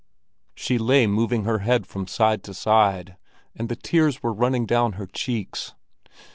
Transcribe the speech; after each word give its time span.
She 0.55 0.79
lay 0.79 1.05
moving 1.05 1.43
her 1.43 1.59
head 1.59 1.85
from 1.85 2.07
side 2.07 2.41
to 2.45 2.55
side, 2.55 3.17
and 3.55 3.69
the 3.69 3.75
tears 3.75 4.23
were 4.23 4.33
running 4.33 4.65
down 4.65 4.93
her 4.93 5.05
cheeks. 5.05 5.75